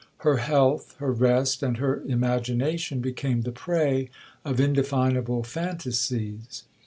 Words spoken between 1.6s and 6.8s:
and her imagination, became the prey of indefinable fantasies.